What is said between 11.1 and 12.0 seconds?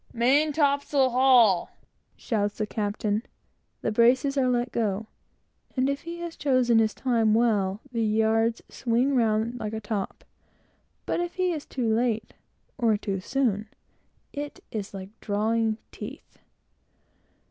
if he is too